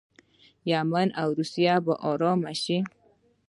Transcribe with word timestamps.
یمن 0.71 1.07
او 1.21 1.29
سوریه 1.51 1.75
به 1.85 1.93
ارام 2.09 2.39
شي. 2.63 2.77